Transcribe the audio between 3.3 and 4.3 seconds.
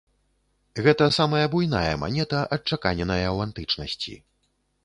ў антычнасці.